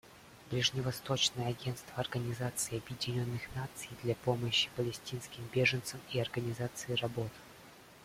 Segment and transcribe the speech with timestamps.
[0.49, 7.29] Ближневосточное агентство Организации Объединенных Наций для помощи палестинским беженцам и организации работ.